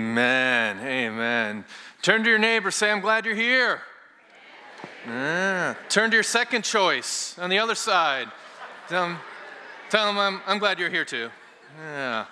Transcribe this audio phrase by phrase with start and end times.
[0.00, 0.78] Amen.
[0.80, 1.64] Amen.
[2.00, 3.82] Turn to your neighbor, say, I'm glad you're here.
[5.06, 5.74] Yeah.
[5.90, 8.28] Turn to your second choice on the other side.
[8.88, 9.18] Tell them,
[9.90, 11.28] tell them I'm, I'm glad you're here too.
[11.78, 12.24] Yeah.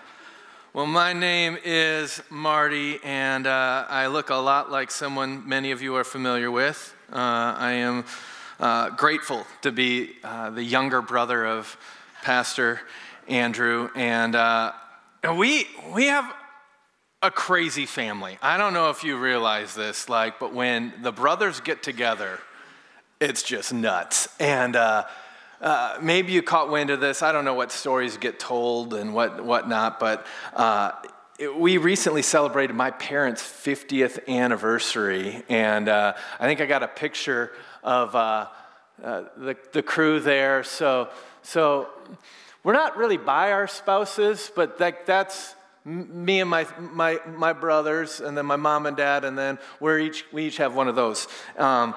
[0.73, 5.83] Well, my name is Marty, and uh, I look a lot like someone many of
[5.83, 6.95] you are familiar with.
[7.13, 8.07] Uh, I am
[8.61, 11.77] uh, grateful to be uh, the younger brother of
[12.23, 12.81] Pastor
[13.29, 14.73] Andrew, and uh,
[15.37, 16.33] we we have
[17.23, 18.39] a crazy family.
[18.41, 22.39] I don't know if you realize this, like, but when the brothers get together,
[23.21, 24.29] it's just nuts.
[24.39, 25.05] And uh,
[25.61, 27.21] uh, maybe you caught wind of this.
[27.21, 30.93] I don't know what stories get told and what whatnot, but uh,
[31.41, 36.89] it, we recently celebrated my parents' 50th anniversary, and uh, I think I got a
[36.89, 37.51] picture
[37.83, 38.47] of uh,
[39.03, 40.63] uh, the the crew there.
[40.63, 41.09] So
[41.43, 41.89] so
[42.63, 45.55] we're not really by our spouses, but that, that's
[45.89, 49.99] me and my, my, my brothers, and then my mom and dad, and then we're
[49.99, 51.27] each, we each have one of those.
[51.57, 51.95] Um,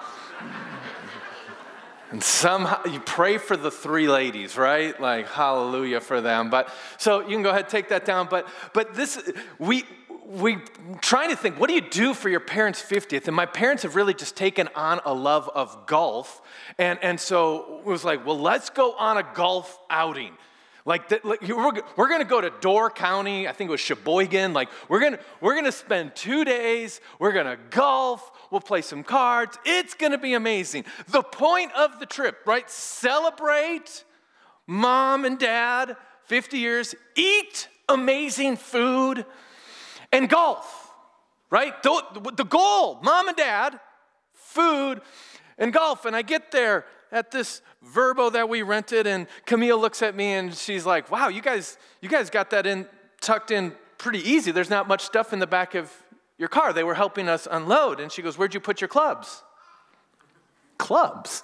[2.11, 4.99] and somehow you pray for the three ladies, right?
[4.99, 6.49] Like hallelujah for them.
[6.49, 8.27] But so you can go ahead take that down.
[8.29, 9.85] But but this we
[10.31, 10.57] we
[11.01, 13.27] trying to think, what do you do for your parents' 50th?
[13.27, 16.41] And my parents have really just taken on a love of golf.
[16.77, 20.37] And, and so it was like, well, let's go on a golf outing.
[20.85, 23.47] Like, the, like we're, we're going to go to Door County.
[23.47, 24.53] I think it was Sheboygan.
[24.53, 27.01] Like, we're going we're gonna spend two days.
[27.19, 28.31] We're going to golf.
[28.49, 29.57] We'll play some cards.
[29.65, 30.85] It's going to be amazing.
[31.07, 32.69] The point of the trip, right?
[32.69, 34.03] Celebrate
[34.67, 39.25] mom and dad, 50 years, eat amazing food,
[40.11, 40.91] and golf,
[41.49, 41.81] right?
[41.83, 43.79] The, the goal, mom and dad,
[44.33, 45.01] food,
[45.57, 46.05] and golf.
[46.05, 47.61] And I get there at this
[47.93, 51.77] Vrbo that we rented, and Camille looks at me and she's like, "Wow, you guys,
[51.99, 52.87] you guys got that in
[53.19, 54.51] tucked in pretty easy.
[54.51, 55.91] There's not much stuff in the back of
[56.37, 56.73] your car.
[56.73, 59.43] They were helping us unload." And she goes, "Where'd you put your clubs?"
[60.77, 61.43] Clubs.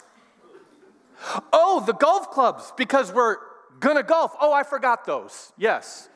[1.51, 3.37] Oh, the golf clubs because we're
[3.79, 4.35] gonna golf.
[4.39, 5.51] Oh, I forgot those.
[5.57, 6.09] Yes.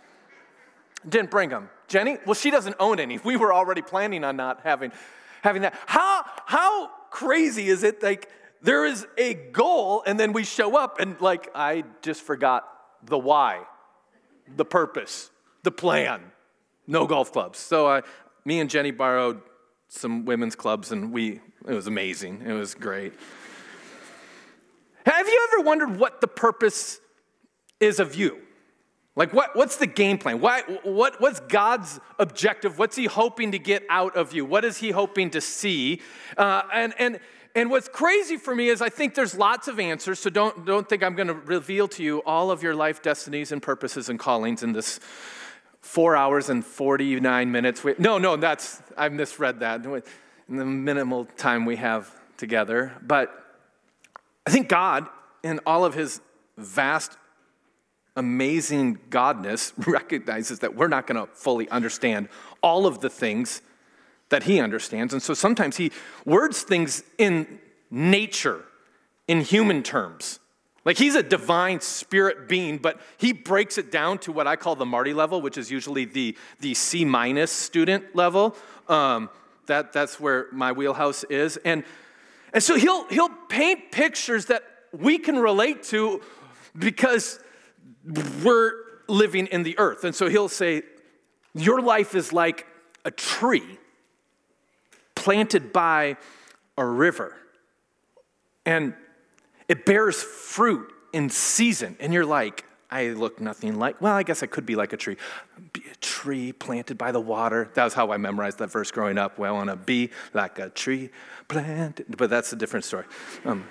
[1.08, 1.70] Didn't bring them.
[1.88, 2.18] Jenny?
[2.26, 3.18] Well, she doesn't own any.
[3.20, 4.92] We were already planning on not having
[5.42, 5.76] having that.
[5.88, 8.30] How how crazy is it like
[8.62, 12.68] there is a goal, and then we show up, and like, I just forgot
[13.04, 13.62] the why,
[14.56, 15.32] the purpose,
[15.64, 16.22] the plan.
[16.88, 17.58] No golf clubs.
[17.58, 18.02] So I,
[18.46, 19.42] me and Jenny borrowed
[19.88, 22.44] some women's clubs, and we, it was amazing.
[22.46, 23.14] It was great.
[25.06, 27.00] Have you ever wondered what the purpose
[27.80, 28.38] is of you?
[29.16, 30.40] Like, what, what's the game plan?
[30.40, 32.80] Why, what, what's God's objective?
[32.80, 34.46] What's He hoping to get out of you?
[34.46, 36.02] What is He hoping to see?
[36.38, 37.20] Uh, and, and,
[37.56, 40.88] and what's crazy for me is I think there's lots of answers, so don't, don't
[40.88, 44.18] think I'm going to reveal to you all of your life destinies and purposes and
[44.18, 45.00] callings in this
[45.82, 47.84] four hours and 49 minutes.
[47.98, 52.94] No, no, that's, I misread that in the minimal time we have together.
[53.02, 53.34] But
[54.46, 55.08] I think God,
[55.44, 56.22] in all of his
[56.58, 57.18] vast,
[58.16, 62.30] amazing godness, recognizes that we're not going to fully understand
[62.62, 63.62] all of the things
[64.32, 65.14] that he understands.
[65.14, 65.92] And so sometimes he
[66.26, 67.60] words things in
[67.92, 68.64] nature,
[69.28, 70.40] in human terms.
[70.84, 74.76] Like he's a divine spirit being, but he breaks it down to what I call
[74.76, 78.56] the Marty level, which is usually the, the C minus student level.
[78.88, 79.30] Um,
[79.68, 81.58] that, that's where my wheelhouse is.
[81.58, 81.84] And,
[82.52, 86.22] and so he'll, he'll paint pictures that we can relate to
[86.78, 87.40] because
[88.44, 88.72] we're
[89.08, 90.06] living in the earth.
[90.06, 90.84] And so he'll say,
[91.54, 92.66] Your life is like
[93.04, 93.78] a tree
[95.22, 96.18] planted by
[96.78, 97.36] a river.
[98.66, 98.96] And
[99.70, 101.96] it bears fruit in season.
[102.00, 104.98] And you're like, I look nothing like, well, I guess I could be like a
[104.98, 105.16] tree.
[105.74, 107.70] Be a tree planted by the water.
[107.76, 109.38] That was how I memorized that verse growing up.
[109.38, 111.12] Well, I want to be like a tree
[111.48, 112.18] planted.
[112.18, 113.06] But that's a different story.
[113.46, 113.66] Um,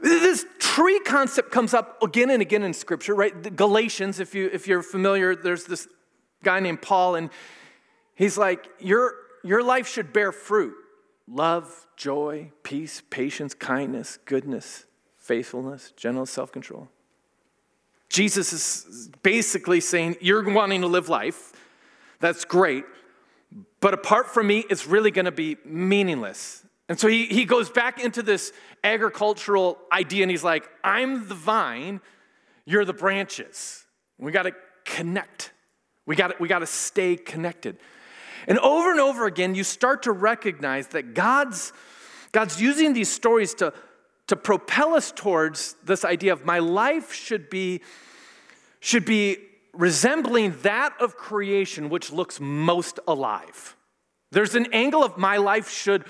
[0.00, 3.56] this tree concept comes up again and again in Scripture, right?
[3.56, 5.88] Galatians, if, you, if you're familiar, there's this
[6.44, 7.30] guy named Paul, and
[8.14, 10.74] he's like, You're your life should bear fruit
[11.28, 14.84] love, joy, peace, patience, kindness, goodness,
[15.16, 16.88] faithfulness, gentleness, self control.
[18.08, 21.52] Jesus is basically saying, You're wanting to live life.
[22.20, 22.84] That's great.
[23.80, 26.64] But apart from me, it's really going to be meaningless.
[26.88, 28.52] And so he, he goes back into this
[28.82, 32.00] agricultural idea and he's like, I'm the vine,
[32.66, 33.84] you're the branches.
[34.18, 34.52] We got to
[34.84, 35.52] connect.
[36.06, 37.78] We got we got to stay connected.
[38.46, 41.72] And over and over again, you start to recognize that God's,
[42.32, 43.72] God's using these stories to,
[44.26, 47.80] to propel us towards this idea of my life should be,
[48.80, 49.38] should be
[49.72, 53.76] resembling that of creation which looks most alive.
[54.30, 56.04] There's an angle of my life should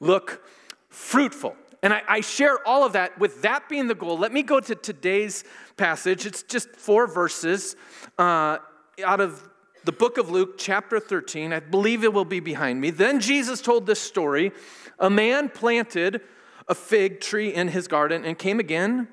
[0.00, 0.44] look
[0.88, 1.56] fruitful.
[1.82, 4.18] And I, I, share all of that with that being the goal.
[4.18, 5.44] Let me go to today's
[5.78, 6.26] passage.
[6.26, 7.74] It's just four verses
[8.18, 8.58] uh,
[9.02, 9.48] out of
[9.84, 11.52] the book of Luke, chapter 13.
[11.52, 12.90] I believe it will be behind me.
[12.90, 14.52] Then Jesus told this story
[14.98, 16.20] A man planted
[16.68, 19.08] a fig tree in his garden and came again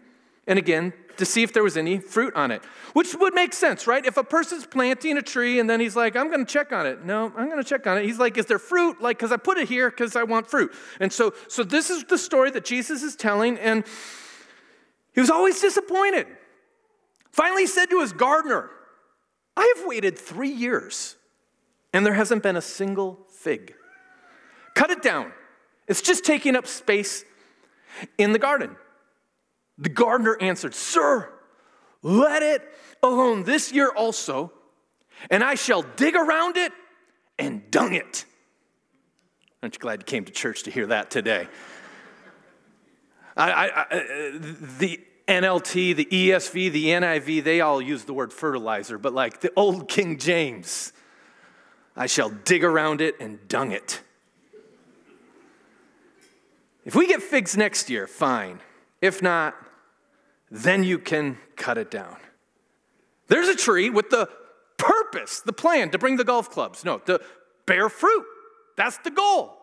[0.46, 3.88] and again to see if there was any fruit on it, which would make sense,
[3.88, 4.06] right?
[4.06, 6.86] If a person's planting a tree and then he's like, I'm going to check on
[6.86, 7.04] it.
[7.04, 8.06] No, I'm going to check on it.
[8.06, 9.02] He's like, is there fruit?
[9.02, 10.72] Like, because I put it here because I want fruit.
[11.00, 13.84] And so, so this is the story that Jesus is telling, and
[15.14, 16.28] he was always disappointed.
[17.32, 18.70] Finally, he said to his gardener,
[19.58, 21.16] I have waited three years
[21.92, 23.74] and there hasn't been a single fig.
[24.76, 25.34] Cut it down.
[25.88, 27.26] It's just taking up space
[28.20, 28.76] in the garden.
[29.80, 31.30] The gardener answered, Sir,
[32.04, 32.62] let it
[33.02, 34.52] alone this year also,
[35.32, 36.72] and I shall dig around it
[37.40, 38.26] and dung it.
[39.64, 41.48] Aren't you glad you came to church to hear that today?
[43.36, 44.40] I, I, I, uh,
[44.78, 49.52] the NLT, the ESV, the NIV, they all use the word fertilizer, but like the
[49.56, 50.94] old King James,
[51.96, 54.02] I shall dig around it and dung it.
[56.86, 58.62] If we get figs next year, fine.
[59.02, 59.56] If not,
[60.50, 62.16] then you can cut it down.
[63.28, 64.30] There's a tree with the
[64.78, 66.86] purpose, the plan to bring the golf clubs.
[66.86, 67.20] No, to
[67.66, 68.26] bear fruit.
[68.78, 69.58] That's the goal.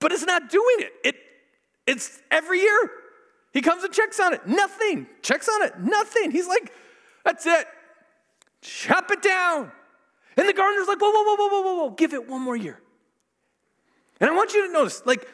[0.00, 0.92] But it's not doing it.
[1.04, 1.16] It
[1.86, 2.90] it's every year
[3.56, 4.46] he comes and checks on it.
[4.46, 5.06] Nothing.
[5.22, 5.78] Checks on it.
[5.80, 6.30] Nothing.
[6.30, 6.74] He's like,
[7.24, 7.66] that's it.
[8.60, 9.72] Chop it down.
[10.36, 11.90] And the gardener's like, whoa, whoa, whoa, whoa, whoa, whoa, whoa.
[11.92, 12.78] Give it one more year.
[14.20, 15.26] And I want you to notice, like,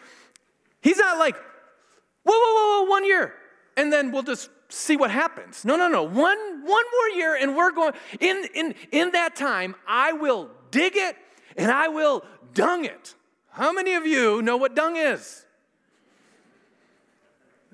[0.83, 3.35] he's not like, whoa, whoa, whoa, whoa, one year.
[3.77, 5.65] And then we'll just see what happens.
[5.65, 6.05] No, no, no.
[6.05, 10.93] One, one more year, and we're going, in, in, in that time, I will dig
[10.95, 11.17] it
[11.57, 12.25] and I will
[12.55, 13.17] dung it.
[13.51, 15.45] How many of you know what dung is?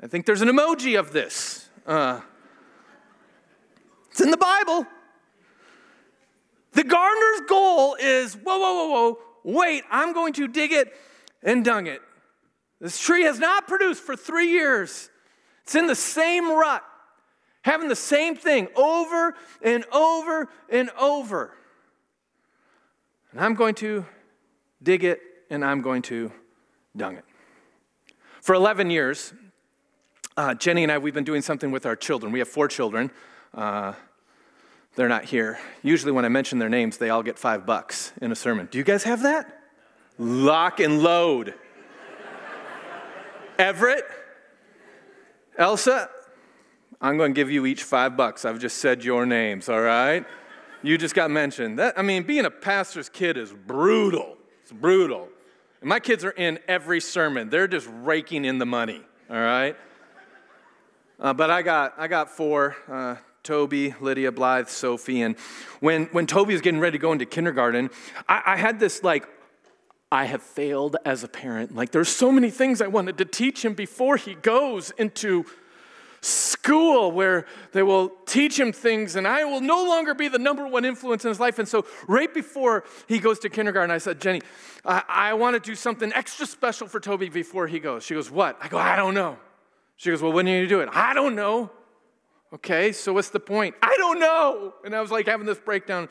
[0.02, 1.68] I think there's an emoji of this.
[1.86, 2.20] Uh,
[4.10, 4.86] it's in the Bible.
[6.72, 10.92] The gardener's goal is whoa, whoa, whoa, whoa, wait, I'm going to dig it
[11.42, 12.00] and dung it.
[12.80, 15.10] This tree has not produced for three years.
[15.64, 16.84] It's in the same rut,
[17.62, 21.54] having the same thing over and over and over.
[23.32, 24.06] And I'm going to
[24.82, 26.30] dig it and I'm going to
[26.96, 27.24] dung it.
[28.40, 29.34] For 11 years,
[30.38, 32.30] uh, Jenny and I, we've been doing something with our children.
[32.30, 33.10] We have four children.
[33.52, 33.94] Uh,
[34.94, 35.58] they're not here.
[35.82, 38.68] Usually, when I mention their names, they all get five bucks in a sermon.
[38.70, 39.62] Do you guys have that?
[40.16, 41.54] Lock and load.
[43.58, 44.04] Everett,
[45.56, 46.08] Elsa,
[47.00, 48.44] I'm going to give you each five bucks.
[48.44, 50.24] I've just said your names, all right?
[50.84, 51.80] You just got mentioned.
[51.80, 54.36] That, I mean, being a pastor's kid is brutal.
[54.62, 55.28] It's brutal.
[55.80, 59.76] And my kids are in every sermon, they're just raking in the money, all right?
[61.20, 65.22] Uh, but I got, I got four uh, Toby, Lydia, Blythe, Sophie.
[65.22, 65.36] And
[65.80, 67.90] when, when Toby was getting ready to go into kindergarten,
[68.28, 69.26] I, I had this like,
[70.12, 71.74] I have failed as a parent.
[71.74, 75.44] Like, there's so many things I wanted to teach him before he goes into
[76.20, 80.66] school where they will teach him things and I will no longer be the number
[80.66, 81.58] one influence in his life.
[81.58, 84.42] And so, right before he goes to kindergarten, I said, Jenny,
[84.84, 88.04] I, I want to do something extra special for Toby before he goes.
[88.04, 88.58] She goes, What?
[88.60, 89.38] I go, I don't know.
[89.98, 90.88] She goes, Well, when are you going to do it?
[90.92, 91.70] I don't know.
[92.54, 93.74] Okay, so what's the point?
[93.82, 94.72] I don't know.
[94.82, 96.08] And I was like having this breakdown.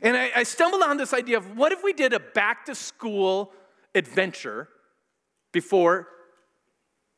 [0.00, 2.74] And I, I stumbled on this idea of what if we did a back to
[2.74, 3.52] school
[3.94, 4.68] adventure
[5.52, 6.08] before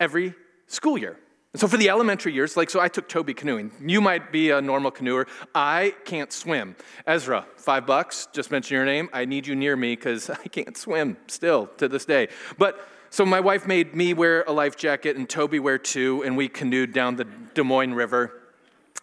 [0.01, 0.35] every
[0.67, 1.17] school year?
[1.53, 3.71] And so for the elementary years, like, so I took Toby canoeing.
[3.81, 5.27] You might be a normal canoer.
[5.55, 6.77] I can't swim.
[7.07, 9.09] Ezra, five bucks, just mention your name.
[9.13, 12.29] I need you near me because I can't swim still to this day.
[12.59, 12.81] But
[13.17, 16.51] so my wife made me wear a life jacket and Toby wear two, and we
[16.51, 18.43] canoed down the Des Moines River.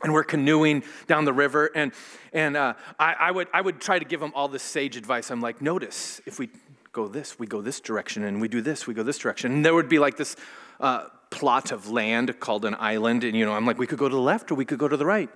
[0.03, 1.91] And we're canoeing down the river, and,
[2.31, 5.31] and uh, I, I, would, I would try to give him all this sage advice.
[5.31, 6.49] I'm like, notice if we
[6.91, 9.51] go this, we go this direction, and we do this, we go this direction.
[9.51, 10.35] And there would be like this
[10.79, 14.09] uh, plot of land called an island, and you know, I'm like, we could go
[14.09, 15.29] to the left or we could go to the right.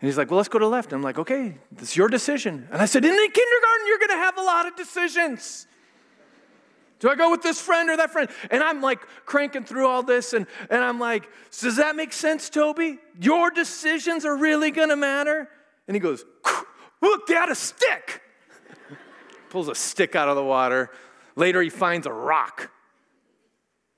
[0.00, 0.92] And he's like, well, let's go to the left.
[0.92, 2.66] And I'm like, okay, it's your decision.
[2.72, 5.68] And I said, in kindergarten, you're going to have a lot of decisions.
[6.98, 8.28] Do I go with this friend or that friend?
[8.50, 11.28] And I'm like cranking through all this, and, and I'm like,
[11.60, 12.98] Does that make sense, Toby?
[13.20, 15.48] Your decisions are really gonna matter?
[15.86, 16.24] And he goes,
[17.02, 18.22] Look, Dad, a stick.
[19.50, 20.90] Pulls a stick out of the water.
[21.36, 22.70] Later, he finds a rock.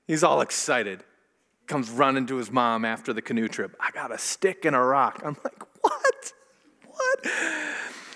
[0.05, 1.03] He's all excited.
[1.67, 3.75] Comes running to his mom after the canoe trip.
[3.79, 5.21] I got a stick and a rock.
[5.23, 6.33] I'm like, What?
[6.85, 7.25] what?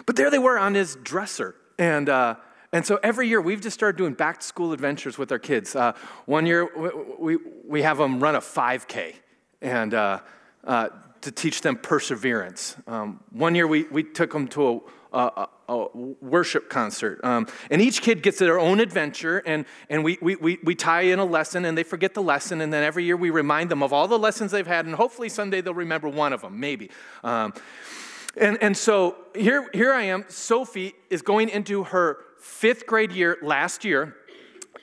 [0.06, 1.56] But there they were on his dresser.
[1.80, 2.36] And, uh,
[2.74, 5.75] and so every year we've just started doing back to school adventures with our kids.
[5.75, 5.94] Uh,
[6.25, 9.13] one year we, we, we have them run a 5K
[9.62, 10.20] and uh,
[10.63, 10.89] uh,
[11.22, 12.75] to teach them perseverance.
[12.88, 15.88] Um, one year we, we took them to a, a, a
[16.22, 17.24] worship concert.
[17.24, 21.01] Um, and each kid gets their own adventure, and, and we, we, we, we tie
[21.01, 23.84] in a lesson, and they forget the lesson, and then every year we remind them
[23.84, 26.89] of all the lessons they've had, and hopefully someday they'll remember one of them, maybe.
[27.24, 27.53] Um,
[28.36, 30.25] and, and so here, here I am.
[30.27, 34.16] Sophie is going into her fifth grade year last year.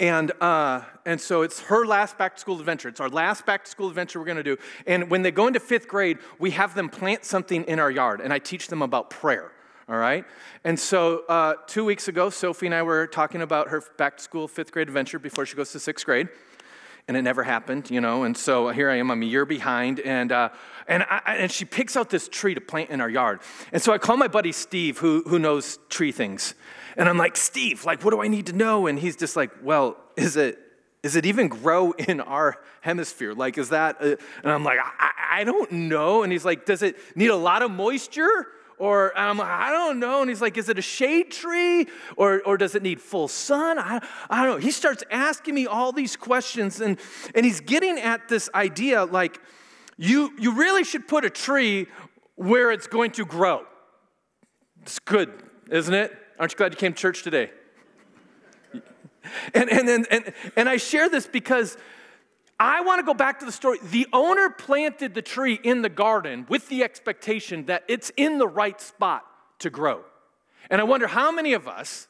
[0.01, 2.89] And, uh, and so it's her last back to school adventure.
[2.89, 4.57] It's our last back to school adventure we're going to do.
[4.87, 8.23] And when they go into fifth grade, we have them plant something in our yard,
[8.23, 9.53] and I teach them about prayer.
[9.91, 10.25] All right?
[10.65, 14.23] And so uh, two weeks ago, Sophie and I were talking about her back to
[14.23, 16.29] school fifth grade adventure before she goes to sixth grade
[17.09, 18.23] and it never happened, you know.
[18.23, 20.51] And so here I am, I'm a year behind, and uh,
[20.91, 23.41] and I, and she picks out this tree to plant in our yard.
[23.73, 26.55] And so I call my buddy Steve, who who knows tree things,
[26.97, 28.87] and I'm like, Steve, like, what do I need to know?
[28.87, 30.59] And he's just like, well, is it
[31.03, 33.33] is it even grow in our hemisphere?
[33.33, 34.03] Like, is that?
[34.03, 36.23] A, and I'm like, I, I don't know.
[36.25, 38.49] And he's like, does it need a lot of moisture?
[38.77, 40.23] Or I'm like, I don't know.
[40.23, 41.87] And he's like, is it a shade tree?
[42.17, 43.79] Or, or does it need full sun?
[43.79, 44.65] I, I don't know.
[44.65, 46.99] He starts asking me all these questions, and,
[47.35, 49.39] and he's getting at this idea like,
[50.01, 51.87] you, you really should put a tree
[52.35, 53.67] where it's going to grow.
[54.81, 55.31] It's good,
[55.71, 56.17] isn't it?
[56.39, 57.51] Aren't you glad you came to church today?
[59.53, 61.77] And, and, and, and, and I share this because
[62.59, 63.77] I want to go back to the story.
[63.91, 68.49] The owner planted the tree in the garden with the expectation that it's in the
[68.49, 69.27] right spot
[69.59, 70.01] to grow.
[70.71, 72.09] And I wonder how many of us,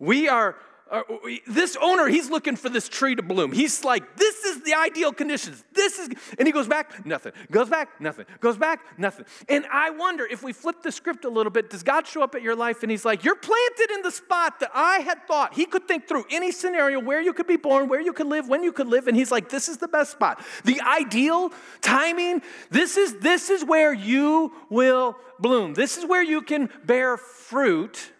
[0.00, 0.56] we are
[0.92, 1.02] Uh,
[1.46, 3.50] this owner, he's looking for this tree to bloom.
[3.50, 5.64] He's like, this is the ideal conditions.
[5.72, 7.32] This is, and he goes back, nothing.
[7.50, 8.26] Goes back, nothing.
[8.40, 9.24] Goes back, nothing.
[9.48, 12.34] And I wonder if we flip the script a little bit, does God show up
[12.34, 15.54] at your life and he's like, you're planted in the spot that I had thought.
[15.54, 18.46] He could think through any scenario where you could be born, where you could live,
[18.46, 20.44] when you could live, and he's like, this is the best spot.
[20.64, 25.72] The ideal timing, this is, this is where you will bloom.
[25.72, 28.12] This is where you can bear fruit.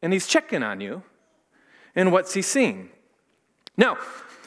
[0.00, 1.02] And he's checking on you.
[1.96, 2.90] And what's he seeing?
[3.76, 3.98] Now,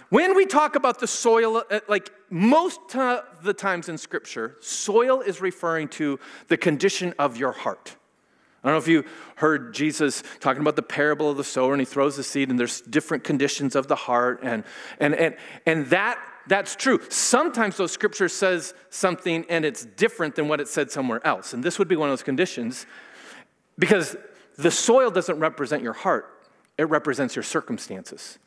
[0.10, 5.22] when we talk about the soil, uh, like most of the times in Scripture, soil
[5.22, 7.96] is referring to the condition of your heart.
[8.63, 11.82] I don't know if you heard Jesus talking about the parable of the sower, and
[11.82, 14.63] he throws the seed, and there's different conditions of the heart, and
[15.00, 15.36] and and
[15.66, 17.00] and that that's true.
[17.10, 21.63] Sometimes those scripture says something and it's different than what it said somewhere else, and
[21.63, 22.86] this would be one of those conditions,
[23.77, 24.18] because
[24.58, 26.37] the soil doesn't represent your heart
[26.78, 28.40] it represents your circumstances.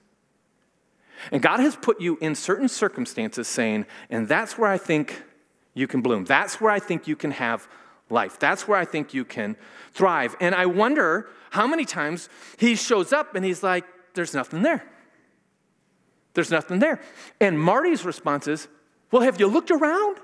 [1.31, 5.23] And God has put you in certain circumstances saying, and that's where I think
[5.75, 6.25] you can bloom.
[6.25, 7.69] That's where I think you can have
[8.09, 8.39] life.
[8.39, 9.57] That's where I think you can
[9.93, 10.35] thrive.
[10.41, 13.85] And I wonder how many times he shows up and he's like,
[14.15, 14.85] there's nothing there.
[16.35, 17.01] There's nothing there.
[17.41, 18.69] And Marty's response is,
[19.11, 20.19] well, have you looked around?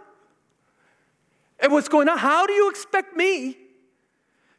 [1.59, 2.19] And what's going on?
[2.19, 3.57] How do you expect me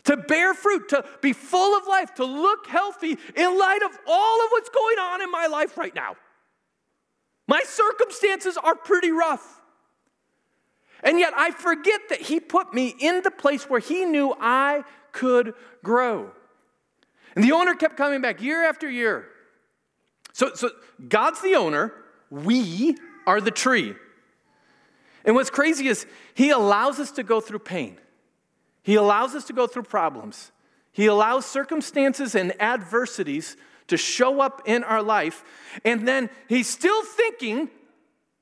[0.07, 4.45] to bear fruit, to be full of life, to look healthy in light of all
[4.45, 6.15] of what's going on in my life right now.
[7.45, 9.61] My circumstances are pretty rough.
[11.03, 14.85] And yet I forget that He put me in the place where He knew I
[15.11, 16.31] could grow.
[17.35, 19.27] And the owner kept coming back year after year.
[20.31, 20.69] So, so
[21.09, 21.93] God's the owner,
[22.29, 22.95] we
[23.25, 23.93] are the tree.
[25.25, 27.99] And what's crazy is He allows us to go through pain.
[28.88, 30.53] He allows us to go through problems.
[30.94, 35.44] He allows circumstances and adversities to show up in our life.
[35.84, 37.70] And then He's still thinking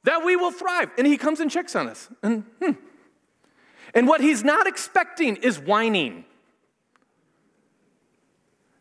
[0.04, 0.92] that we will thrive.
[1.00, 2.10] And He comes and checks on us.
[2.22, 2.74] And, hmm.
[3.96, 6.26] and what He's not expecting is whining.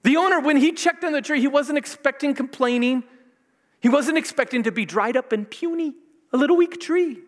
[0.02, 3.04] The owner, when he checked on the tree, he wasn't expecting complaining.
[3.80, 5.94] He wasn't expecting to be dried up and puny,
[6.30, 7.20] a little weak tree,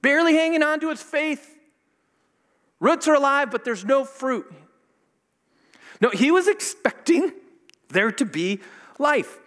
[0.00, 1.59] barely hanging on to its faith.
[2.80, 4.50] Roots are alive, but there's no fruit.
[6.00, 7.32] No, he was expecting
[7.88, 8.60] there to be
[8.98, 9.38] life.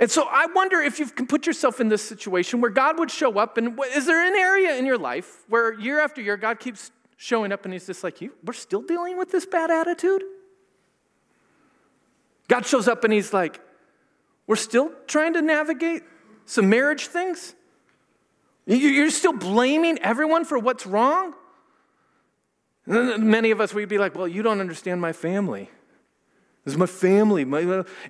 [0.00, 3.10] And so I wonder if you can put yourself in this situation where God would
[3.10, 6.58] show up, and is there an area in your life where year after year God
[6.58, 10.24] keeps showing up and he's just like, We're still dealing with this bad attitude?
[12.48, 13.60] God shows up and he's like,
[14.48, 16.02] We're still trying to navigate
[16.44, 17.54] some marriage things?
[18.66, 21.34] You're still blaming everyone for what's wrong?
[22.86, 25.70] Many of us, we'd be like, well, you don't understand my family.
[26.64, 27.42] This is my family.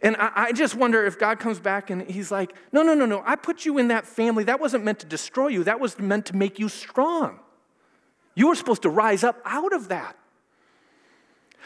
[0.02, 3.22] and I, just wonder if God comes back and he's like, no, no, no, no.
[3.26, 4.44] I put you in that family.
[4.44, 7.40] That wasn't meant to destroy you, that was meant to make you strong.
[8.36, 10.16] You were supposed to rise up out of that.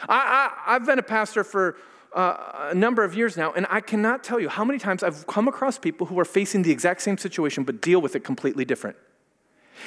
[0.07, 1.77] I, have been a pastor for
[2.13, 5.27] uh, a number of years now, and I cannot tell you how many times I've
[5.27, 8.65] come across people who are facing the exact same situation but deal with it completely
[8.65, 8.97] different.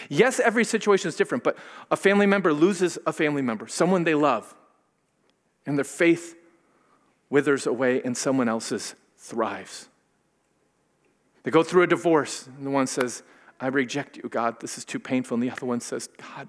[0.08, 1.56] Yes, every situation is different, but
[1.90, 4.54] a family member loses a family member, someone they love,
[5.66, 6.36] and their faith
[7.30, 9.88] withers away and someone else's thrives.
[11.44, 13.22] They go through a divorce, and the one says,
[13.60, 15.36] I reject you, God, this is too painful.
[15.36, 16.48] And the other one says, God,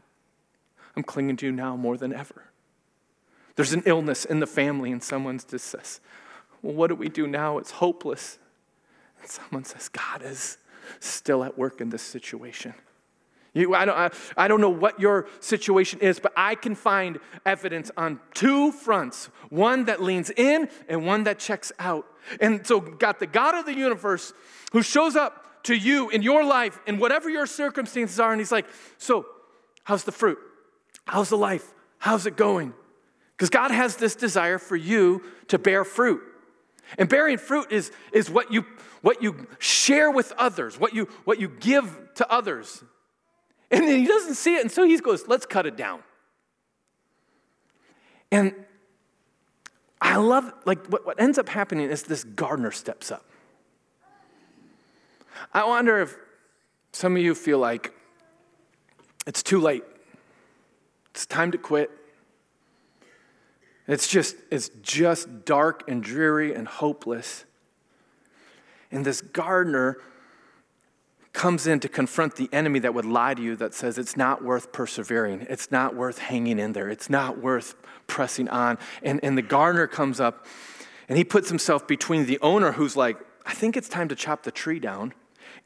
[0.95, 2.43] I'm clinging to you now more than ever.
[3.55, 5.99] There's an illness in the family, and someone just says,
[6.61, 7.59] Well, what do we do now?
[7.59, 8.39] It's hopeless.
[9.21, 10.57] And someone says, God is
[10.99, 12.73] still at work in this situation.
[13.53, 17.19] You, I, don't, I, I don't know what your situation is, but I can find
[17.45, 22.05] evidence on two fronts one that leans in and one that checks out.
[22.41, 24.33] And so, got the God of the universe
[24.71, 28.51] who shows up to you in your life in whatever your circumstances are, and He's
[28.51, 28.65] like,
[28.97, 29.25] So,
[29.83, 30.39] how's the fruit?
[31.05, 31.73] How's the life?
[31.99, 32.73] How's it going?
[33.37, 36.21] Because God has this desire for you to bear fruit.
[36.97, 38.65] And bearing fruit is, is what, you,
[39.01, 42.83] what you share with others, what you, what you give to others.
[43.73, 46.03] And then he doesn't see it, and so he goes, let's cut it down.
[48.31, 48.53] And
[49.99, 53.25] I love, like, what, what ends up happening is this gardener steps up.
[55.51, 56.15] I wonder if
[56.91, 57.93] some of you feel like
[59.25, 59.83] it's too late.
[61.09, 61.89] It's time to quit.
[63.87, 67.45] It's just, it's just dark and dreary and hopeless.
[68.91, 69.97] And this gardener
[71.33, 74.43] comes in to confront the enemy that would lie to you that says it's not
[74.43, 77.75] worth persevering, it's not worth hanging in there, it's not worth
[78.07, 78.77] pressing on.
[79.01, 80.45] And, and the gardener comes up
[81.09, 84.43] and he puts himself between the owner who's like, I think it's time to chop
[84.43, 85.13] the tree down,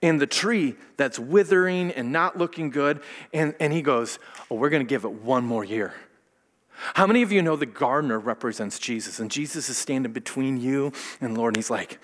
[0.01, 3.01] and the tree that's withering and not looking good.
[3.33, 4.19] And, and he goes,
[4.50, 5.93] Oh, we're going to give it one more year.
[6.93, 9.19] How many of you know the gardener represents Jesus?
[9.19, 12.00] And Jesus is standing between you and Lord, and he's like,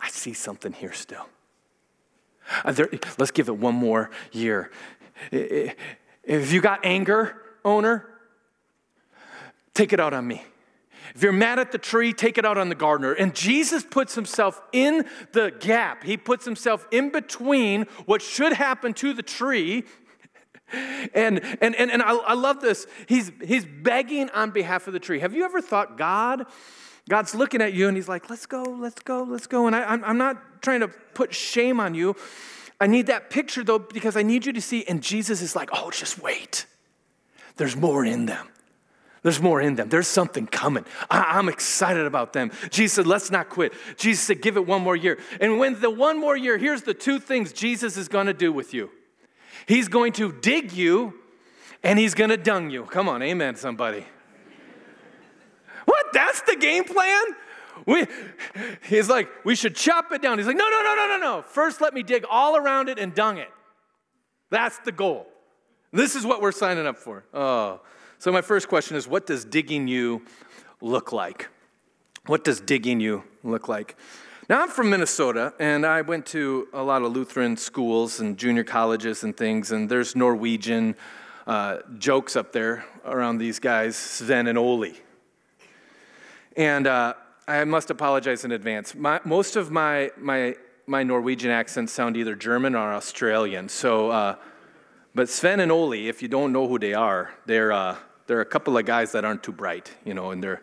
[0.00, 1.28] I see something here still.
[2.64, 2.88] Uh, there,
[3.18, 4.70] let's give it one more year.
[5.30, 8.08] If you got anger, owner,
[9.74, 10.42] take it out on me.
[11.14, 13.12] If you're mad at the tree, take it out on the gardener.
[13.12, 16.04] And Jesus puts himself in the gap.
[16.04, 19.84] He puts himself in between what should happen to the tree.
[21.14, 22.86] And, and, and, and I, I love this.
[23.06, 25.18] He's, he's begging on behalf of the tree.
[25.18, 26.46] Have you ever thought God
[27.08, 29.66] God's looking at you and He's like, let's go, let's go, let's go.
[29.66, 32.16] And I, I'm, I'm not trying to put shame on you.
[32.80, 34.84] I need that picture though, because I need you to see.
[34.86, 36.66] And Jesus is like, oh, just wait.
[37.56, 38.48] There's more in them.
[39.22, 39.88] There's more in them.
[39.88, 40.84] There's something coming.
[41.08, 42.50] I- am excited about them.
[42.70, 43.72] Jesus said, let's not quit.
[43.96, 45.18] Jesus said, give it one more year.
[45.40, 48.52] And when the one more year, here's the two things Jesus is going to do
[48.52, 48.90] with you
[49.66, 51.14] He's going to dig you
[51.82, 52.84] and he's going to dung you.
[52.84, 54.06] Come on, amen, somebody.
[56.12, 57.22] That's the game plan?
[57.86, 58.06] We,
[58.88, 60.38] he's like, we should chop it down.
[60.38, 61.42] He's like, no, no, no, no, no, no.
[61.42, 63.50] First, let me dig all around it and dung it.
[64.50, 65.26] That's the goal.
[65.92, 67.24] This is what we're signing up for.
[67.34, 67.80] Oh.
[68.18, 70.22] So, my first question is what does digging you
[70.80, 71.48] look like?
[72.26, 73.96] What does digging you look like?
[74.48, 78.64] Now, I'm from Minnesota, and I went to a lot of Lutheran schools and junior
[78.64, 80.94] colleges and things, and there's Norwegian
[81.46, 84.92] uh, jokes up there around these guys, Sven and Ole.
[86.56, 87.14] And uh,
[87.48, 88.94] I must apologize in advance.
[88.94, 93.68] My, most of my, my, my Norwegian accents sound either German or Australian.
[93.68, 94.36] So, uh,
[95.14, 98.46] but Sven and Ole, if you don't know who they are, they're, uh, they're a
[98.46, 100.62] couple of guys that aren't too bright, you know, and they're,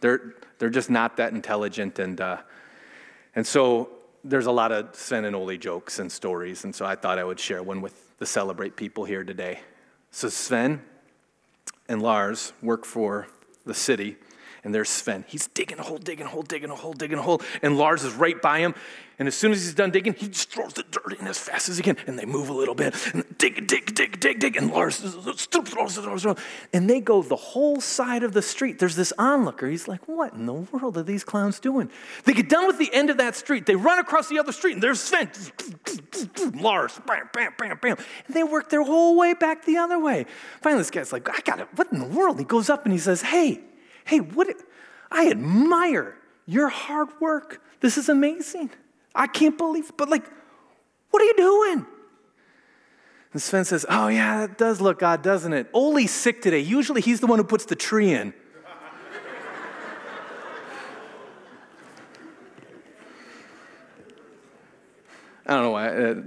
[0.00, 1.98] they're, they're just not that intelligent.
[1.98, 2.38] And, uh,
[3.34, 3.90] and so
[4.24, 6.64] there's a lot of Sven and Ole jokes and stories.
[6.64, 9.60] And so I thought I would share one with the Celebrate people here today.
[10.10, 10.82] So Sven
[11.88, 13.28] and Lars work for
[13.64, 14.16] the city
[14.64, 15.24] and there's Sven.
[15.26, 17.42] He's digging a hole, digging a hole, digging a hole, digging a hole.
[17.62, 18.74] And Lars is right by him.
[19.18, 21.68] And as soon as he's done digging, he just throws the dirt in as fast
[21.68, 21.96] as he can.
[22.06, 22.94] And they move a little bit.
[23.12, 24.56] And dig, dig, dig, dig, dig.
[24.56, 26.26] And Lars throws,
[26.72, 28.78] And they go the whole side of the street.
[28.78, 29.68] There's this onlooker.
[29.68, 31.90] He's like, what in the world are these clowns doing?
[32.24, 33.66] They get done with the end of that street.
[33.66, 34.74] They run across the other street.
[34.74, 35.28] And there's Sven.
[36.54, 37.00] Lars.
[37.06, 37.96] Bam, bam, bam, bam.
[38.26, 40.26] And they work their whole way back the other way.
[40.60, 41.68] Finally, this guy's like, I got it.
[41.74, 42.38] What in the world?
[42.38, 43.60] He goes up and he says, hey,
[44.04, 44.48] Hey, what?
[45.10, 47.62] I admire your hard work.
[47.80, 48.70] This is amazing.
[49.14, 50.24] I can't believe, but like,
[51.10, 51.86] what are you doing?
[53.32, 55.68] And Sven says, Oh, yeah, it does look odd, doesn't it?
[55.72, 56.60] Ole's sick today.
[56.60, 58.32] Usually he's the one who puts the tree in.
[65.46, 65.88] I don't know why.
[65.88, 66.22] Uh,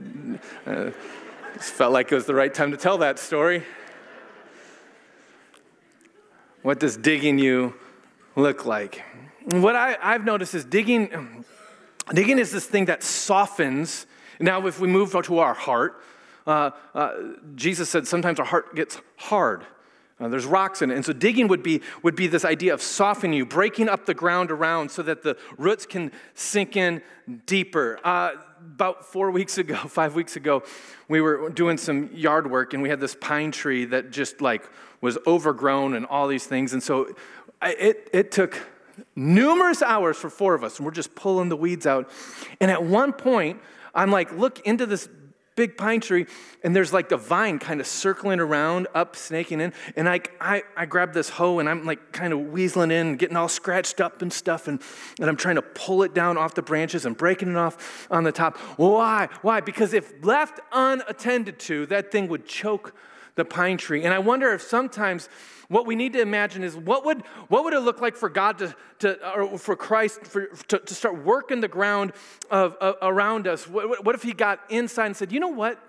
[0.65, 0.91] uh,
[1.53, 3.63] just felt like it was the right time to tell that story.
[6.65, 7.75] What does digging you
[8.35, 9.03] look like?
[9.43, 11.45] What I, I've noticed is digging,
[12.11, 14.07] digging is this thing that softens.
[14.39, 16.01] Now, if we move to our heart,
[16.47, 17.13] uh, uh,
[17.53, 19.63] Jesus said sometimes our heart gets hard.
[20.19, 20.95] Uh, there's rocks in it.
[20.95, 24.15] And so digging would be, would be this idea of softening you, breaking up the
[24.15, 27.03] ground around so that the roots can sink in
[27.45, 27.99] deeper.
[28.03, 30.63] Uh, about four weeks ago, five weeks ago,
[31.09, 34.67] we were doing some yard work and we had this pine tree that just like
[35.05, 36.73] was overgrown and all these things.
[36.73, 37.15] And so
[37.61, 38.59] it, it took
[39.15, 42.09] numerous hours for four of us, and we're just pulling the weeds out.
[42.59, 43.61] And at one point,
[43.93, 45.07] I'm like, look into this
[45.55, 46.25] big pine tree,
[46.63, 49.71] and there's like the vine kind of circling around, up, snaking in.
[49.95, 53.37] And I, I, I grab this hoe and I'm like kind of weaseling in, getting
[53.37, 54.81] all scratched up and stuff, and,
[55.19, 58.23] and I'm trying to pull it down off the branches and breaking it off on
[58.23, 58.57] the top.
[58.77, 59.29] Why?
[59.43, 59.61] Why?
[59.61, 62.93] Because if left unattended to, that thing would choke
[63.35, 64.03] the pine tree.
[64.03, 65.29] And I wonder if sometimes
[65.67, 68.57] what we need to imagine is what would, what would it look like for God
[68.59, 72.13] to, to or for Christ for, to, to start working the ground
[72.49, 73.67] of, around us?
[73.67, 75.79] What, what if He got inside and said, you know what?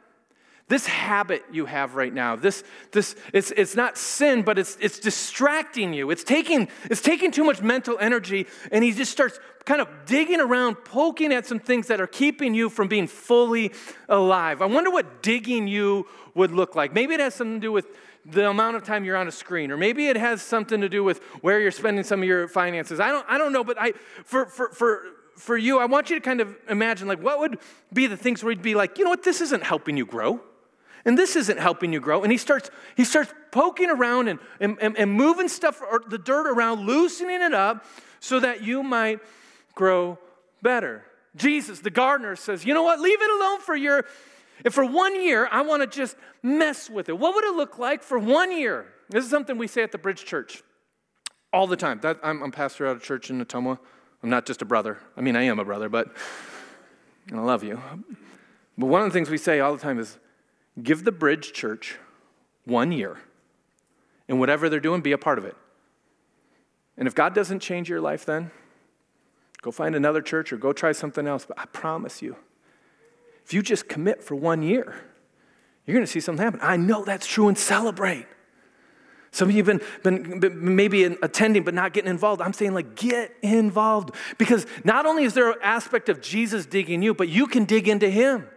[0.69, 4.99] This habit you have right now, this, this, it's, it's not sin, but it's, it's
[4.99, 6.11] distracting you.
[6.11, 10.41] It's taking, it's taking too much mental energy, and he just starts kind of digging
[10.41, 13.71] around, poking at some things that are keeping you from being fully
[14.09, 14.61] alive.
[14.61, 16.93] I wonder what digging you would look like.
[16.93, 17.87] Maybe it has something to do with
[18.25, 21.05] the amount of time you're on a screen, or maybe it has something to do
[21.05, 22.99] with where you're spending some of your finances.
[22.99, 23.93] I don't, I don't know, but I,
[24.25, 25.03] for, for, for,
[25.37, 27.61] for you, I want you to kind of imagine like what would
[27.93, 30.41] be the things where you'd be like, you know what, this isn't helping you grow.
[31.07, 32.23] And this isn't helping you grow.
[32.25, 36.19] And he starts, he starts poking around and, and, and, and moving stuff, or the
[36.19, 37.87] dirt around, loosening it up
[38.21, 39.21] so that you might
[39.75, 40.19] grow
[40.63, 41.05] better.
[41.37, 44.05] Jesus, the gardener, says, you know what, leave it alone for your
[44.65, 47.79] if for one year I want to just mess with it, what would it look
[47.79, 48.87] like for one year?
[49.09, 50.63] This is something we say at the Bridge Church
[51.53, 52.01] all the time.
[52.01, 53.79] That, I'm, I'm pastor out of church in Ottumwa.
[54.23, 54.99] I'm not just a brother.
[55.17, 56.09] I mean, I am a brother, but
[57.29, 57.81] and I love you.
[58.79, 60.19] But one of the things we say all the time is
[60.83, 61.99] give the Bridge Church
[62.65, 63.19] one year,
[64.29, 65.57] and whatever they're doing, be a part of it.
[66.97, 68.51] And if God doesn't change your life then,
[69.63, 71.45] go find another church or go try something else.
[71.47, 72.37] But I promise you,
[73.45, 74.95] if you just commit for one year,
[75.85, 76.61] you're going to see something happen.
[76.63, 78.27] I know that's true and celebrate.
[79.31, 82.41] Some of you have been, been, maybe attending but not getting involved.
[82.41, 84.15] I'm saying, like, get involved.
[84.39, 87.87] Because not only is there an aspect of Jesus digging you, but you can dig
[87.87, 88.49] into him.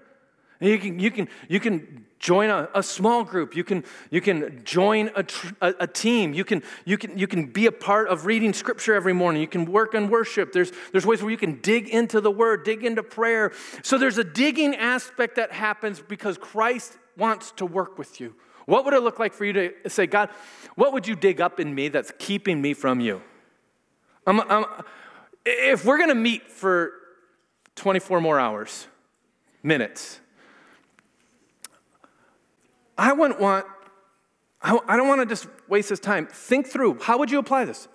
[0.61, 3.55] You can, you can, you can join a, a, small group.
[3.55, 6.33] You can, you can join a, tr- a, a, team.
[6.33, 9.41] You can, you, can, you can be a part of reading scripture every morning.
[9.41, 10.51] You can work on worship.
[10.51, 13.51] There's, there's ways where you can dig into the word dig into prayer.
[13.83, 18.35] So there's a digging aspect that happens because christ wants to work with you.
[18.65, 20.29] What would it look like for you to say god
[20.75, 23.21] what would you dig up in me that's keeping me from you?
[24.27, 24.65] I'm, I'm,
[25.45, 26.91] if we're going to meet for
[27.75, 28.87] 24 more hours
[29.63, 30.19] minutes
[32.99, 33.65] I wouldn't want,
[34.61, 36.27] I don't want to just waste this time.
[36.27, 37.87] Think through how would you apply this?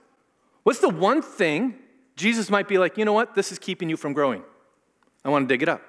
[0.62, 1.79] What's the one thing
[2.17, 4.43] Jesus might be like, you know what, this is keeping you from growing?
[5.23, 5.83] I want to dig it up.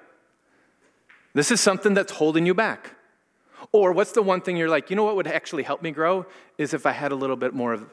[1.32, 2.94] This is something that's holding you back.
[3.72, 6.26] Or what's the one thing you're like, you know what would actually help me grow
[6.58, 7.86] is if I had a little bit more of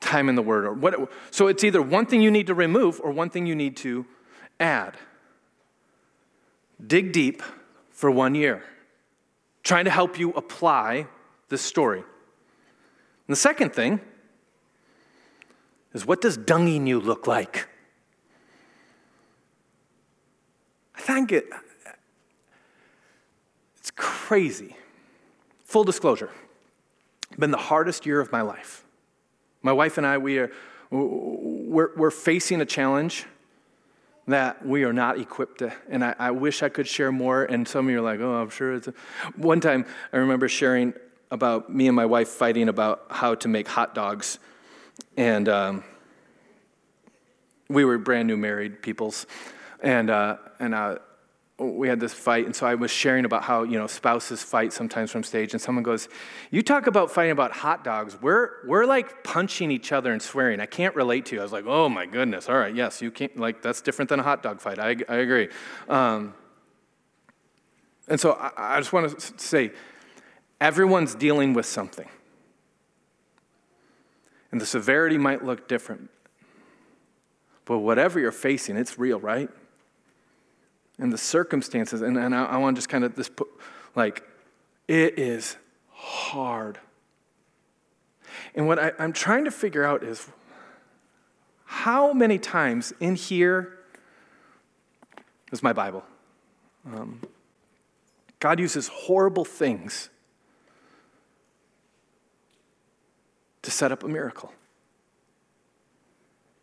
[0.00, 0.66] time in the Word.
[0.66, 3.54] Or what, so it's either one thing you need to remove or one thing you
[3.54, 4.04] need to
[4.60, 4.98] add.
[6.86, 7.42] Dig deep
[7.90, 8.64] for one year
[9.62, 11.06] trying to help you apply
[11.48, 11.98] this story.
[11.98, 14.00] And the second thing
[15.92, 17.68] is what does dunging you look like?
[20.96, 21.46] I think it,
[23.78, 24.76] it's crazy.
[25.64, 26.30] Full disclosure,
[27.38, 28.84] been the hardest year of my life.
[29.62, 30.50] My wife and I, we are,
[30.90, 33.26] we're, we're facing a challenge
[34.28, 35.72] that we are not equipped to.
[35.88, 37.44] And I, I, wish I could share more.
[37.44, 38.88] And some of you are like, oh, I'm sure it's.
[39.36, 40.94] One time I remember sharing
[41.30, 44.38] about me and my wife fighting about how to make hot dogs.
[45.16, 45.84] And um,
[47.68, 49.26] we were brand new married peoples.
[49.80, 50.98] And, uh, and uh,
[51.62, 54.72] we had this fight, and so I was sharing about how you know spouses fight
[54.72, 56.08] sometimes from stage, and someone goes,
[56.50, 58.20] "You talk about fighting about hot dogs.
[58.20, 60.60] We're we're like punching each other and swearing.
[60.60, 62.48] I can't relate to you." I was like, "Oh my goodness!
[62.48, 64.78] All right, yes, you can't like that's different than a hot dog fight.
[64.78, 65.48] I I agree."
[65.88, 66.34] Um,
[68.08, 69.72] and so I, I just want to say,
[70.60, 72.08] everyone's dealing with something,
[74.50, 76.10] and the severity might look different,
[77.64, 79.48] but whatever you're facing, it's real, right?
[80.98, 82.02] And the circumstances.
[82.02, 83.48] And, and I, I want to just kind of this put,
[83.94, 84.22] like,
[84.88, 85.56] it is
[85.90, 86.78] hard.
[88.54, 90.28] And what I, I'm trying to figure out is
[91.64, 93.78] how many times in here
[95.52, 96.04] is my Bible?
[96.86, 97.20] Um,
[98.40, 100.08] God uses horrible things
[103.62, 104.52] to set up a miracle.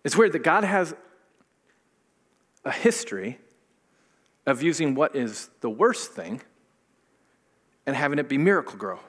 [0.03, 0.93] It's weird that God has
[2.65, 3.39] a history
[4.49, 6.41] of using what is the worst thing
[7.85, 8.99] and having it be miracle grow.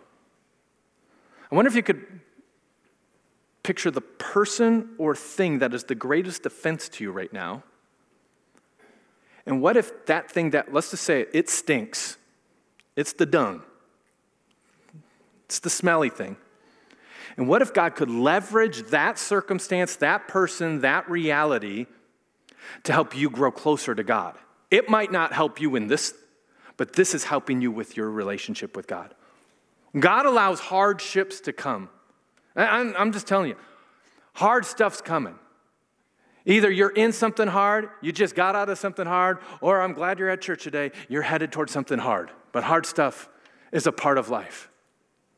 [1.50, 2.20] I wonder if you could
[3.62, 7.62] picture the person or thing that is the greatest offense to you right now.
[9.46, 12.16] And what if that thing that, let's just say it, it stinks,
[12.96, 13.62] it's the dung,
[15.44, 16.36] it's the smelly thing.
[17.36, 21.86] And what if God could leverage that circumstance, that person, that reality
[22.84, 24.36] to help you grow closer to God?
[24.70, 26.14] It might not help you in this,
[26.76, 29.14] but this is helping you with your relationship with God.
[29.98, 31.88] God allows hardships to come.
[32.54, 33.56] I'm just telling you,
[34.34, 35.34] hard stuff's coming.
[36.46, 40.18] Either you're in something hard, you just got out of something hard, or I'm glad
[40.18, 42.30] you're at church today, you're headed towards something hard.
[42.52, 43.28] But hard stuff
[43.72, 44.70] is a part of life.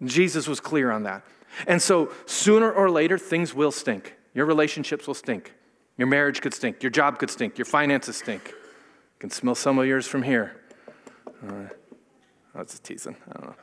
[0.05, 1.25] Jesus was clear on that.
[1.67, 4.17] And so sooner or later, things will stink.
[4.33, 5.53] Your relationships will stink.
[5.99, 6.83] Your marriage could stink.
[6.83, 7.59] Your job could stink.
[7.59, 8.55] Your finances stink.
[9.23, 10.61] Can smell some of yours from here.
[11.29, 11.69] Uh,
[12.57, 13.15] that's just teasing.
[13.29, 13.55] I don't know.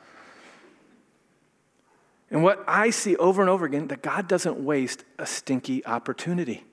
[2.30, 6.64] And what I see over and over again, that God doesn't waste a stinky opportunity.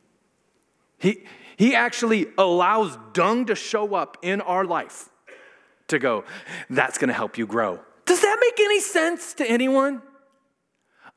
[0.98, 1.26] He,
[1.58, 5.10] he actually allows dung to show up in our life
[5.90, 6.24] to go,
[6.70, 7.82] that's to help you grow.
[8.06, 10.02] Does that make any sense to anyone?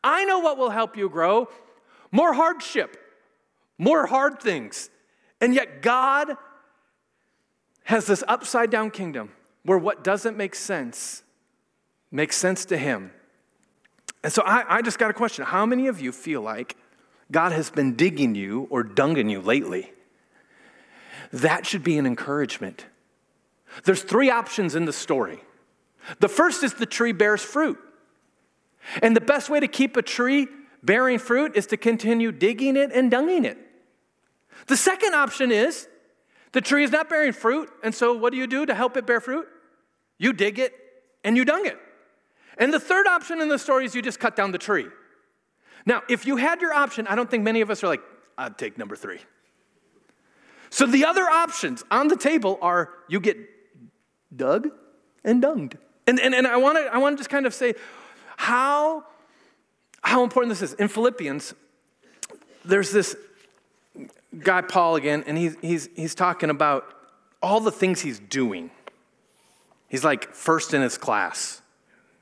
[0.02, 1.48] I know what will help you grow
[2.10, 2.96] more hardship,
[3.78, 4.90] more hard things.
[5.40, 6.36] And yet, God
[7.90, 9.32] has this upside down kingdom
[9.64, 11.24] where what doesn't make sense
[12.12, 13.10] makes sense to Him.
[14.22, 15.44] And so I, I just got a question.
[15.44, 16.76] How many of you feel like
[17.32, 19.92] God has been digging you or dunging you lately?
[21.32, 22.86] That should be an encouragement.
[23.82, 25.40] There's three options in the story.
[26.20, 27.78] The first is the tree bears fruit.
[29.02, 30.46] And the best way to keep a tree
[30.84, 33.58] bearing fruit is to continue digging it and dunging it.
[34.68, 35.88] The second option is
[36.52, 39.06] the tree is not bearing fruit, and so what do you do to help it
[39.06, 39.46] bear fruit?
[40.18, 40.74] You dig it
[41.24, 41.78] and you dung it.
[42.58, 44.86] And the third option in the story is you just cut down the tree.
[45.86, 48.02] Now, if you had your option, I don't think many of us are like,
[48.36, 49.20] I'd take number three.
[50.68, 53.36] So the other options on the table are you get
[54.34, 54.68] dug
[55.24, 55.76] and dunged.
[56.06, 57.74] And, and, and I want to I wanna just kind of say
[58.36, 59.04] how,
[60.02, 60.74] how important this is.
[60.74, 61.54] In Philippians,
[62.64, 63.16] there's this
[64.38, 66.84] guy, Paul, again, and he's, he's, he's talking about
[67.42, 68.70] all the things he's doing.
[69.88, 71.62] He's like first in his class.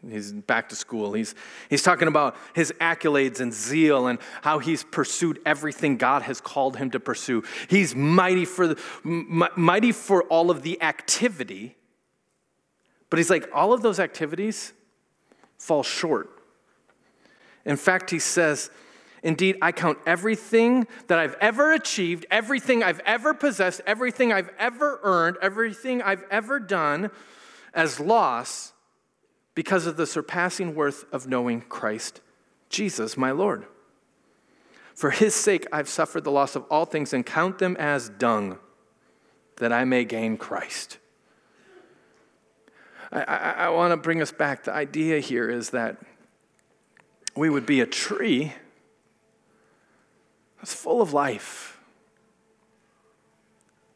[0.09, 1.13] He's back to school.
[1.13, 1.35] He's,
[1.69, 6.77] he's talking about his accolades and zeal and how he's pursued everything God has called
[6.77, 7.43] him to pursue.
[7.69, 11.77] He's mighty for, the, mighty for all of the activity,
[13.11, 14.73] but he's like, all of those activities
[15.59, 16.31] fall short.
[17.65, 18.71] In fact, he says,
[19.23, 25.01] Indeed, I count everything that I've ever achieved, everything I've ever possessed, everything I've ever
[25.03, 27.11] earned, everything I've ever done
[27.75, 28.73] as loss
[29.55, 32.21] because of the surpassing worth of knowing Christ
[32.69, 33.67] Jesus, my Lord.
[34.95, 38.59] For his sake, I've suffered the loss of all things and count them as dung,
[39.57, 40.99] that I may gain Christ.
[43.11, 44.65] I, I, I want to bring us back.
[44.65, 45.99] The idea here is that
[47.37, 48.53] we would be a tree
[50.59, 51.79] that's full of life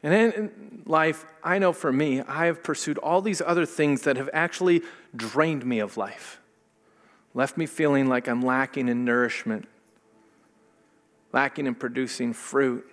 [0.03, 4.17] and in life, I know for me, I have pursued all these other things that
[4.17, 4.81] have actually
[5.15, 6.41] drained me of life,
[7.33, 9.65] left me feeling like I'm lacking in nourishment,
[11.31, 12.85] lacking in producing fruit.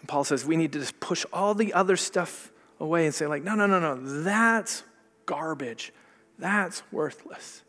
[0.00, 3.26] And Paul says we need to just push all the other stuff away and say,
[3.26, 4.84] like, no, no, no, no, that's
[5.24, 5.92] garbage.
[6.38, 7.62] That's worthless.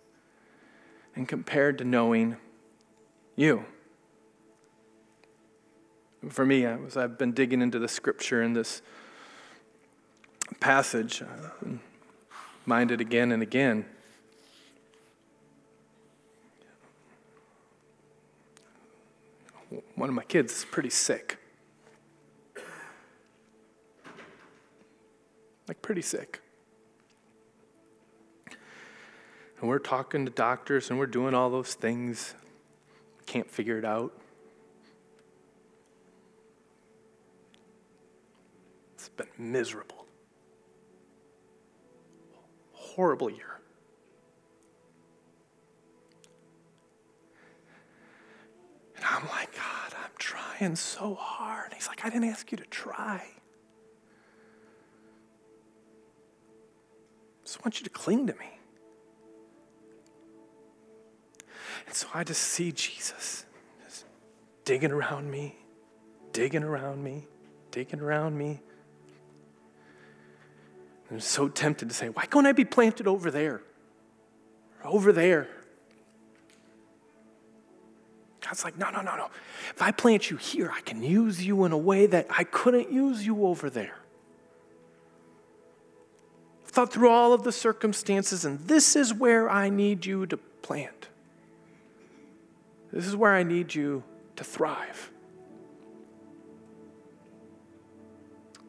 [1.15, 2.35] And compared to knowing
[3.37, 3.65] you
[6.27, 8.81] for me, as I've been digging into the scripture in this
[10.59, 11.79] passage, uh, I'm
[12.65, 13.85] minded again and again.
[19.95, 21.37] One of my kids is pretty sick.
[25.67, 26.41] Like, pretty sick.
[29.59, 32.33] And we're talking to doctors and we're doing all those things.
[33.25, 34.13] Can't figure it out.
[39.19, 40.07] Been miserable.
[42.71, 43.59] Horrible year.
[48.95, 51.73] And I'm like, God, I'm trying so hard.
[51.73, 53.25] He's like, I didn't ask you to try.
[57.35, 58.59] I just want you to cling to me.
[61.85, 63.45] And so I just see Jesus
[63.83, 64.05] just
[64.63, 65.57] digging around me,
[66.31, 67.27] digging around me,
[67.71, 68.61] digging around me.
[71.11, 73.61] I'm so tempted to say, why can't I be planted over there?
[74.83, 75.47] Or over there.
[78.41, 79.29] God's like, no, no, no, no.
[79.75, 82.91] If I plant you here, I can use you in a way that I couldn't
[82.91, 83.97] use you over there.
[86.65, 91.07] Thought through all of the circumstances, and this is where I need you to plant.
[92.93, 94.03] This is where I need you
[94.35, 95.11] to thrive.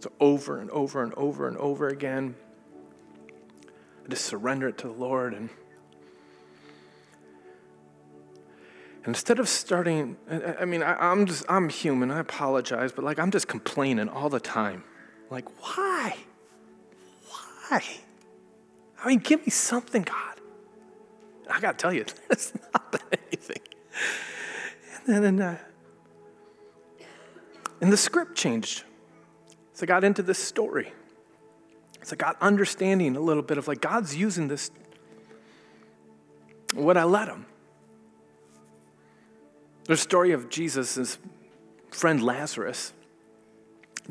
[0.01, 2.35] So, over and over and over and over again,
[4.05, 5.35] I just surrender it to the Lord.
[5.35, 5.51] And,
[9.05, 10.17] and instead of starting,
[10.59, 14.31] I, mean, I, I'm just, I'm human, I apologize, but like, I'm just complaining all
[14.31, 14.85] the time.
[15.29, 16.17] Like, why?
[17.29, 17.85] Why?
[19.05, 20.41] I mean, give me something, God.
[21.51, 23.61] I got to tell you, it's not anything.
[25.07, 25.59] And then, uh,
[27.83, 28.85] and the script changed.
[29.81, 30.93] So I got into this story.
[32.03, 34.71] So I got understanding a little bit of like God's using this.
[36.75, 37.47] Would I let him?
[39.85, 41.17] The story of Jesus,
[41.91, 42.93] friend Lazarus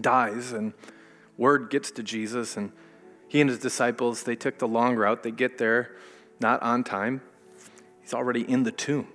[0.01, 0.73] dies, and
[1.37, 2.71] word gets to Jesus, and
[3.27, 5.21] he and his disciples, they took the long route.
[5.21, 5.91] They get there
[6.39, 7.21] not on time.
[8.01, 9.07] He's already in the tomb.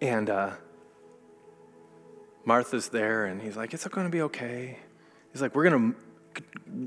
[0.00, 0.52] And uh,
[2.44, 4.78] Martha's there, and he's like, It's going to be okay.
[5.32, 6.42] He's like, We're going to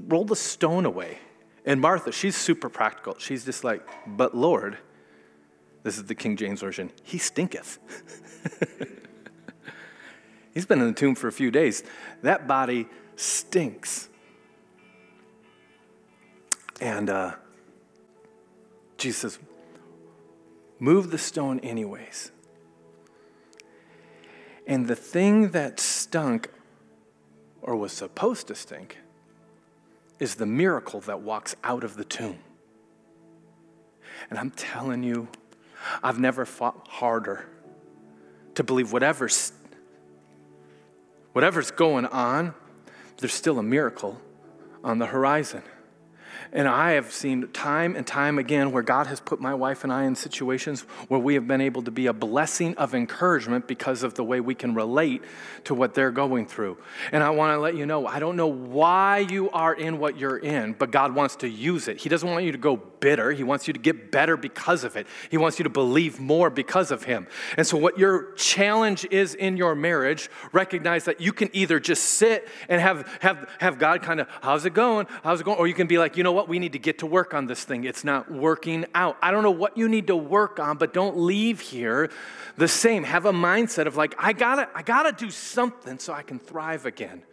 [0.07, 1.19] roll the stone away.
[1.65, 3.15] And Martha, she's super practical.
[3.17, 4.77] She's just like, But Lord,
[5.83, 7.79] this is the King James Version, he stinketh.
[10.55, 11.83] He's been in the tomb for a few days.
[12.21, 12.87] That body
[13.17, 14.07] stinks.
[16.79, 17.33] And uh,
[18.97, 19.39] Jesus says,
[20.79, 22.31] Move the stone anyways.
[24.67, 26.49] And the thing that stunk,
[27.61, 28.97] or was supposed to stink,
[30.19, 32.39] is the miracle that walks out of the tomb.
[34.29, 35.27] And I'm telling you,
[36.01, 37.47] I've never fought harder
[38.55, 39.51] to believe whatever's,
[41.33, 42.53] whatever's going on,
[43.17, 44.19] there's still a miracle
[44.83, 45.63] on the horizon.
[46.51, 49.91] And I have seen time and time again where God has put my wife and
[49.91, 54.03] I in situations where we have been able to be a blessing of encouragement because
[54.03, 55.23] of the way we can relate
[55.65, 56.77] to what they're going through.
[57.11, 60.17] And I want to let you know I don't know why you are in what
[60.17, 61.99] you're in, but God wants to use it.
[61.99, 64.95] He doesn't want you to go bitter, He wants you to get better because of
[64.95, 65.07] it.
[65.29, 67.27] He wants you to believe more because of Him.
[67.57, 72.03] And so, what your challenge is in your marriage, recognize that you can either just
[72.03, 75.07] sit and have, have, have God kind of, how's it going?
[75.23, 75.57] How's it going?
[75.57, 76.47] Or you can be like, you know what?
[76.47, 77.83] We need to get to work on this thing.
[77.85, 79.17] It's not working out.
[79.21, 82.11] I don't know what you need to work on, but don't leave here
[82.57, 83.03] the same.
[83.03, 86.85] Have a mindset of like, I gotta, I gotta do something so I can thrive
[86.85, 87.23] again.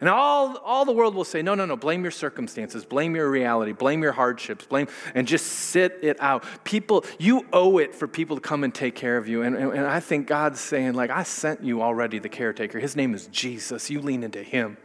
[0.00, 3.30] And all, all the world will say, no, no, no, blame your circumstances, blame your
[3.30, 6.44] reality, blame your hardships, blame, and just sit it out.
[6.64, 9.42] People, you owe it for people to come and take care of you.
[9.42, 12.80] And, and, and I think God's saying, like, I sent you already the caretaker.
[12.80, 13.90] His name is Jesus.
[13.90, 14.76] You lean into him.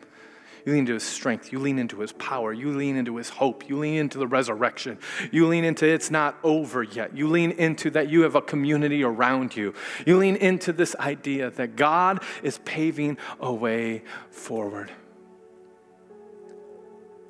[0.68, 1.54] You lean into his strength.
[1.54, 2.52] You lean into his power.
[2.52, 3.70] You lean into his hope.
[3.70, 4.98] You lean into the resurrection.
[5.32, 7.16] You lean into it's not over yet.
[7.16, 9.74] You lean into that you have a community around you.
[10.06, 14.92] You lean into this idea that God is paving a way forward.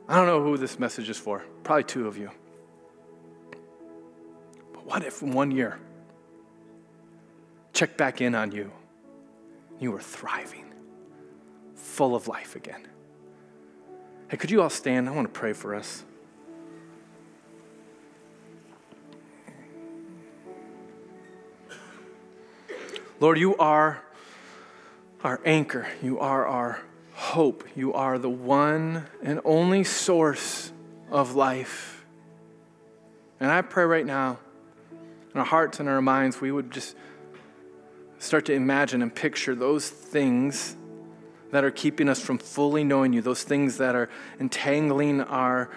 [0.07, 1.45] I don't know who this message is for.
[1.63, 2.31] Probably two of you.
[4.73, 5.77] But what if in one year,
[7.71, 8.71] check back in on you,
[9.79, 10.73] you were thriving,
[11.75, 12.87] full of life again?
[14.29, 15.07] Hey, could you all stand?
[15.07, 16.03] I want to pray for us.
[23.21, 24.03] Lord, you are
[25.23, 25.87] our anchor.
[26.03, 26.81] You are our
[27.13, 27.63] hope.
[27.75, 30.73] You are the one and only source
[31.09, 32.05] of life.
[33.39, 34.39] And I pray right now,
[35.33, 36.97] in our hearts and our minds, we would just
[38.19, 40.75] start to imagine and picture those things
[41.51, 45.69] that are keeping us from fully knowing you, those things that are entangling our,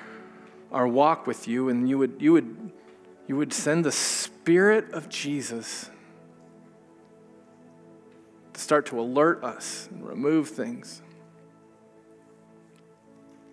[0.72, 2.72] our walk with you, and you would, you, would,
[3.28, 5.90] you would send the Spirit of Jesus
[8.52, 11.02] to start to alert us and remove things.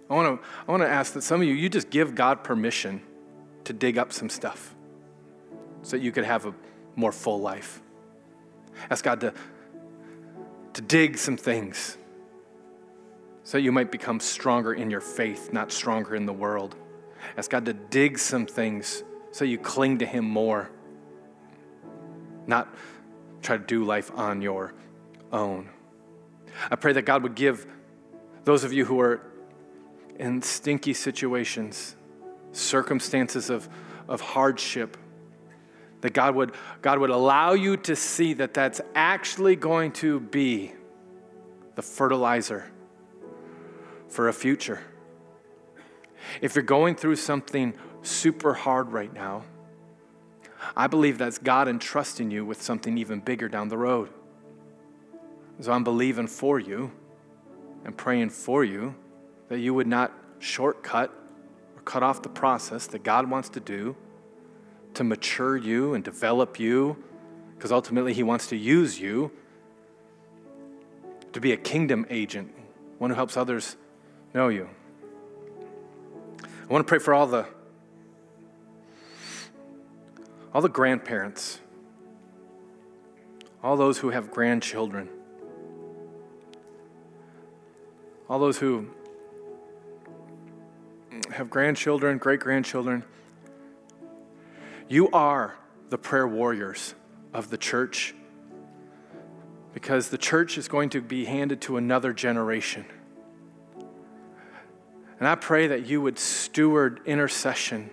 [0.10, 2.42] I want to I want to ask that some of you you just give God
[2.42, 3.02] permission
[3.66, 4.74] to dig up some stuff
[5.82, 6.54] so that you could have a
[6.96, 7.82] more full life.
[8.90, 9.34] Ask God to
[10.74, 11.98] to dig some things
[13.48, 16.76] so you might become stronger in your faith, not stronger in the world.
[17.38, 20.70] Ask God to dig some things so you cling to Him more,
[22.46, 22.76] not
[23.42, 24.74] try to do life on your
[25.32, 25.70] own.
[26.70, 27.66] I pray that God would give
[28.44, 29.22] those of you who are
[30.20, 31.96] in stinky situations,
[32.52, 33.70] circumstances of,
[34.10, 34.98] of hardship,
[36.02, 40.74] that God would, God would allow you to see that that's actually going to be
[41.76, 42.74] the fertilizer
[44.08, 44.82] for a future.
[46.42, 49.44] If you're going through something super hard right now,
[50.76, 54.10] I believe that's God entrusting you with something even bigger down the road.
[55.60, 56.92] So I'm believing for you
[57.86, 58.96] and praying for you
[59.50, 61.14] that you would not shortcut
[61.76, 63.96] or cut off the process that God wants to do
[64.94, 67.04] to mature you and develop you,
[67.56, 69.32] because ultimately He wants to use you
[71.34, 72.54] to be a kingdom agent,
[72.98, 73.78] one who helps others
[74.38, 74.70] know you.
[76.40, 77.48] I want to pray for all the
[80.54, 81.60] all the grandparents,
[83.64, 85.10] all those who have grandchildren,
[88.30, 88.92] all those who
[91.32, 93.04] have grandchildren, great grandchildren.
[94.88, 95.56] You are
[95.90, 96.94] the prayer warriors
[97.34, 98.14] of the church
[99.74, 102.86] because the church is going to be handed to another generation.
[105.20, 107.90] And I pray that you would steward intercession,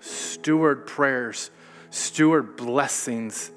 [0.00, 1.50] steward prayers,
[1.90, 3.50] steward blessings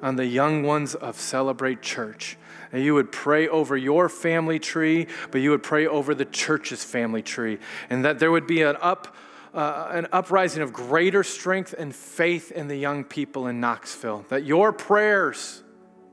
[0.00, 2.36] on the young ones of Celebrate Church.
[2.72, 6.82] And you would pray over your family tree, but you would pray over the church's
[6.82, 7.58] family tree.
[7.90, 9.16] And that there would be an up.
[9.54, 14.44] Uh, an uprising of greater strength and faith in the young people in Knoxville, that
[14.44, 15.62] your prayers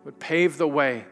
[0.04, 1.06] would pave the way.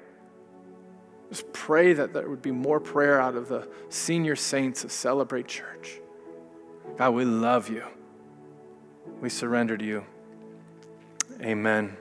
[1.29, 5.47] Just pray that there would be more prayer out of the senior saints of Celebrate
[5.47, 5.99] Church.
[6.97, 7.83] God, we love you.
[9.19, 10.05] We surrender to you.
[11.41, 11.97] Amen.